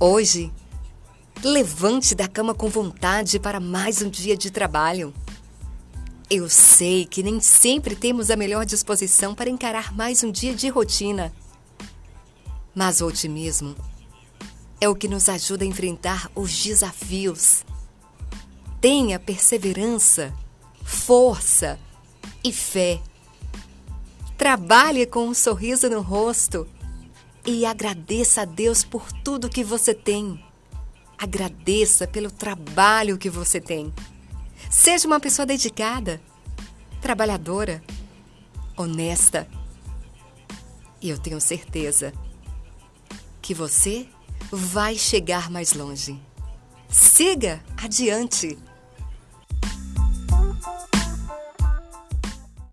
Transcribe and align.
Hoje, 0.00 0.52
levante 1.42 2.14
da 2.14 2.28
cama 2.28 2.54
com 2.54 2.68
vontade 2.68 3.36
para 3.40 3.58
mais 3.58 4.00
um 4.00 4.08
dia 4.08 4.36
de 4.36 4.48
trabalho. 4.48 5.12
Eu 6.30 6.48
sei 6.48 7.04
que 7.04 7.20
nem 7.20 7.40
sempre 7.40 7.96
temos 7.96 8.30
a 8.30 8.36
melhor 8.36 8.64
disposição 8.64 9.34
para 9.34 9.50
encarar 9.50 9.92
mais 9.92 10.22
um 10.22 10.30
dia 10.30 10.54
de 10.54 10.68
rotina. 10.68 11.32
Mas 12.72 13.00
o 13.00 13.08
otimismo 13.08 13.74
é 14.80 14.88
o 14.88 14.94
que 14.94 15.08
nos 15.08 15.28
ajuda 15.28 15.64
a 15.64 15.66
enfrentar 15.66 16.30
os 16.32 16.62
desafios. 16.62 17.64
Tenha 18.80 19.18
perseverança, 19.18 20.32
força 20.84 21.76
e 22.44 22.52
fé. 22.52 23.00
Trabalhe 24.36 25.06
com 25.06 25.26
um 25.26 25.34
sorriso 25.34 25.90
no 25.90 26.00
rosto 26.00 26.68
e 27.50 27.64
agradeça 27.64 28.42
a 28.42 28.44
Deus 28.44 28.84
por 28.84 29.10
tudo 29.10 29.48
que 29.48 29.64
você 29.64 29.94
tem. 29.94 30.44
Agradeça 31.16 32.06
pelo 32.06 32.30
trabalho 32.30 33.16
que 33.16 33.30
você 33.30 33.58
tem. 33.58 33.90
Seja 34.68 35.06
uma 35.06 35.18
pessoa 35.18 35.46
dedicada, 35.46 36.20
trabalhadora, 37.00 37.82
honesta. 38.76 39.48
E 41.00 41.08
eu 41.08 41.18
tenho 41.18 41.40
certeza 41.40 42.12
que 43.40 43.54
você 43.54 44.06
vai 44.52 44.96
chegar 44.96 45.50
mais 45.50 45.72
longe. 45.72 46.20
Siga 46.86 47.64
adiante. 47.82 48.58